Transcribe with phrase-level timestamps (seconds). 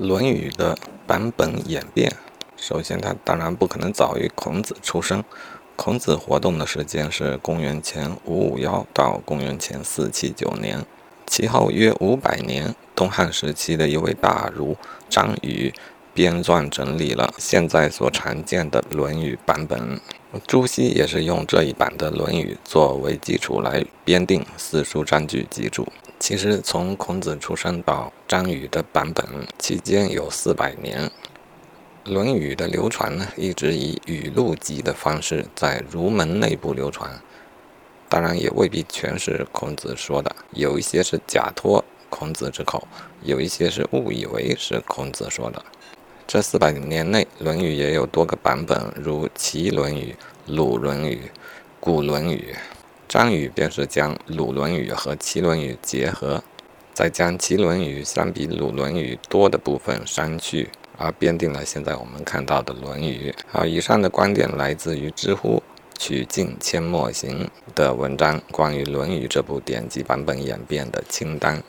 [0.04, 2.12] 《论语》的版本演变，
[2.56, 5.22] 首先，它当然不可能早于孔子出生。
[5.76, 10.84] 孔子活动的时间是公元前五五幺到公元前四七九年，
[11.28, 14.76] 其后约五百年，东汉时期的一位大儒
[15.08, 15.72] 张禹
[16.12, 20.00] 编撰整理了现在所常见的《论语》版本。
[20.48, 25.86] 朱熹也是用这一版的《论语》作为基础来编定四书章句集注。
[26.20, 29.26] 其实，从孔子出生到张禹的版本
[29.58, 31.10] 期间有四百年，
[32.12, 37.10] 《论语》的流传呢，一直以语录集的方式在儒门内部流传。
[38.08, 42.88] 当然，也未必全是孔子说的，有一些是假托孔子之口，
[43.22, 45.62] 有一些是误以为是孔子说的。
[46.26, 50.16] 这四百年内，《论语》也有多个版本，如《齐论语》
[50.56, 51.16] 《鲁论语》
[51.80, 52.54] 《古论语》。
[53.14, 56.42] 张禹便是将《鲁论语》和《齐论语》结合，
[56.92, 60.68] 再将《齐论语》相比《鲁论语》多的部分删去，
[60.98, 63.30] 而编定了现在我们看到的《论语》。
[63.46, 65.62] 好，以上的观点来自于知乎
[65.96, 71.62] “曲径阡陌行”的文章，关于《论语》这部典籍版本演变的清单。